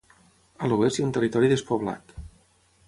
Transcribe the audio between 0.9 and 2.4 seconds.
hi ha un territori despoblat.